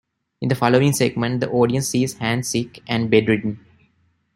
In 0.41 0.49
the 0.49 0.55
following 0.55 0.93
segment, 0.93 1.41
the 1.41 1.49
audience 1.51 1.89
sees 1.89 2.15
Hans 2.17 2.47
sick 2.47 2.81
and 2.87 3.11
bedridden. 3.11 3.63